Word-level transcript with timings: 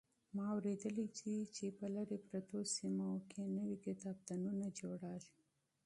ما 0.35 0.45
اورېدلي 0.53 1.05
دي 1.17 1.37
چې 1.55 1.65
په 1.77 1.85
لرې 1.95 2.17
پرتو 2.27 2.59
سیمو 2.75 3.09
کې 3.31 3.41
نوي 3.57 3.77
کتابتونونه 3.85 4.65
جوړېږي. 4.79 5.35